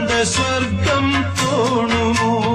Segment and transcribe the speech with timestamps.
[0.00, 1.06] ആനന്ദ സ്വർഗം
[1.38, 2.49] തോണുമോ?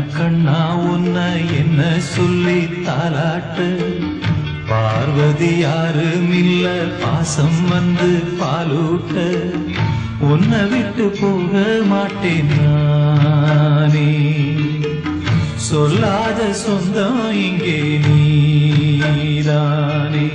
[0.00, 3.78] கண்ணா உன்னை என்ன சொல்லி தாலாட்டு
[4.68, 9.30] பார்வதி யாரும் இல்ல பாசம் வந்து பாலூட்ட.
[10.20, 14.10] உன்னை விட்டு போக மாட்டேன் நானே.
[15.56, 20.28] சொல்லாத சொந்தம் இங்கே நீதானே.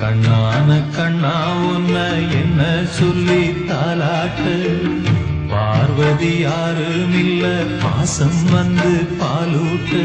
[0.00, 5.05] கண்ணான கண்ணா உன்னை என்ன சொல்லி தாலாட்டு
[5.96, 7.44] பார்வதி யாரும் இல்ல
[7.82, 10.02] பாசம் வந்து பாலூட்டு.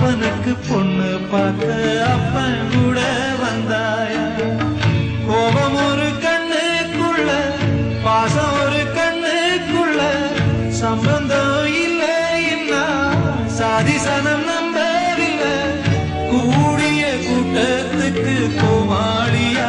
[0.00, 1.68] அப்பனுக்கு பொண்ணு பார்க்க
[2.08, 2.98] அப்பன் கூட
[3.40, 4.26] வந்தாயா?
[5.24, 7.30] கோபம் ஒரு கண்ணுக்குள்ள
[8.04, 10.00] பாசம் ஒரு கண்ணுக்குள்ள
[10.80, 12.84] சம்பந்தம் இல்லைன்னா
[13.56, 15.56] சாதி சனம் நம்பவில்லை.
[16.30, 19.60] கூடிய கூட்டத்துக்கு கோமாளியானேனா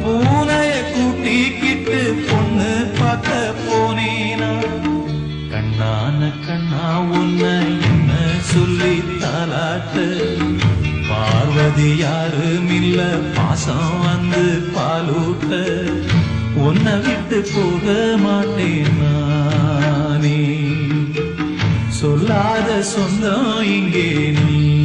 [0.00, 3.45] பூனைய கூட்டிக்கிட்டு பொண்ணு பார்க்க
[8.86, 10.36] சொல்லி தாலாட்டு.
[11.08, 13.02] பார்வதி யாரும் இல்ல
[13.34, 15.72] பாசம் வந்து பாலூட்ட.
[16.54, 20.58] உன்னை விட்டு போக மாட்டேன் நானே.
[21.88, 24.75] சொல்லாத சொந்தம் இங்கே நீ.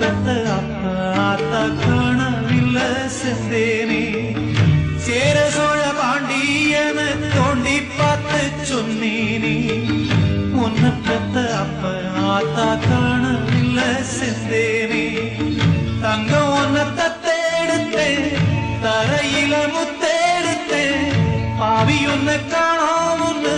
[0.00, 0.92] உன்னை அப்பா
[1.28, 2.86] ஆத்தா காணவில்லை
[3.18, 4.02] செந்தேனே.
[5.06, 6.98] சேர சோழ பாண்டியன
[7.34, 8.40] தோண்டி பார்த்து
[8.70, 9.54] சொன்னேனே.
[10.64, 11.92] உன்னை பெத்த அப்பா
[12.34, 15.04] ஆத்தா காணவில்லை செந்தேனே.
[16.04, 18.28] தங்கம் உன்னை தத்தெடுத்தேன்
[18.84, 21.06] தரையில முத்தெடுத்தேன்
[21.60, 23.56] பாவி உன்னை காணோம்னு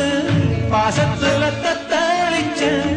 [0.72, 2.88] பாசத்துல தத்தளிச்சேன்.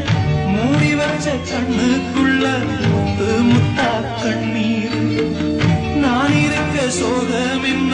[1.25, 2.45] மூடி கண்ணுக்குள்ள
[2.93, 4.97] முத்து முத்தா கண்ணீர்.
[6.01, 7.93] நான் இருக்க சோகம் என்ன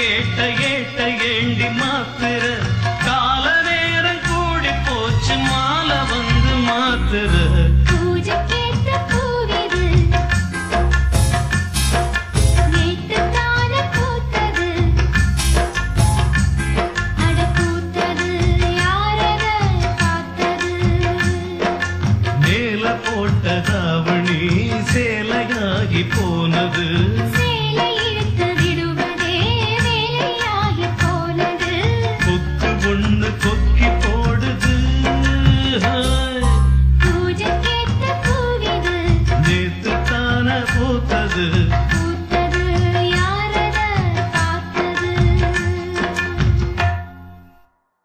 [0.00, 0.98] கேட்ட ஏட்ட
[1.30, 2.69] ஏண்டி மாத்துற